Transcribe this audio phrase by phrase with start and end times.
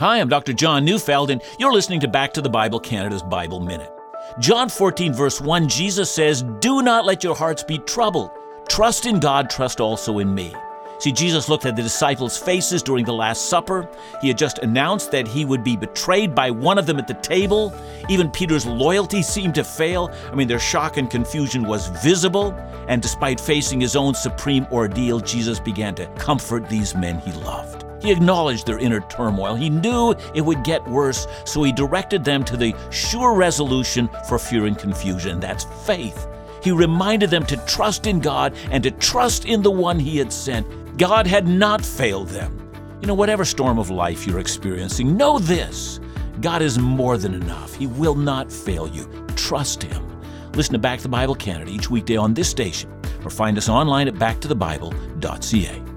[0.00, 0.52] Hi, I'm Dr.
[0.52, 3.92] John Neufeld, and you're listening to Back to the Bible Canada's Bible Minute.
[4.40, 8.32] John 14, verse 1, Jesus says, Do not let your hearts be troubled.
[8.68, 10.52] Trust in God, trust also in me.
[10.98, 13.88] See, Jesus looked at the disciples' faces during the Last Supper.
[14.20, 17.14] He had just announced that he would be betrayed by one of them at the
[17.14, 17.72] table.
[18.08, 20.12] Even Peter's loyalty seemed to fail.
[20.28, 22.50] I mean, their shock and confusion was visible.
[22.88, 27.83] And despite facing his own supreme ordeal, Jesus began to comfort these men he loved.
[28.04, 29.54] He acknowledged their inner turmoil.
[29.54, 34.38] He knew it would get worse, so he directed them to the sure resolution for
[34.38, 35.40] fear and confusion.
[35.40, 36.26] That's faith.
[36.62, 40.30] He reminded them to trust in God and to trust in the one he had
[40.30, 40.66] sent.
[40.98, 42.70] God had not failed them.
[43.00, 45.98] You know, whatever storm of life you're experiencing, know this
[46.42, 47.74] God is more than enough.
[47.74, 49.08] He will not fail you.
[49.34, 50.20] Trust Him.
[50.52, 52.92] Listen to Back to the Bible Canada each weekday on this station
[53.24, 55.93] or find us online at backtothebible.ca.